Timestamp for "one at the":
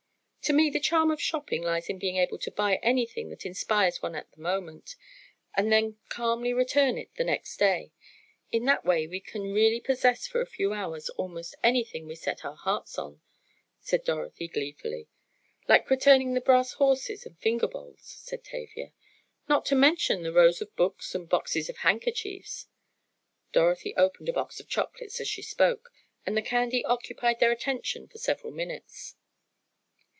4.01-4.41